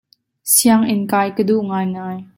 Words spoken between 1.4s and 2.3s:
duh ngaingai.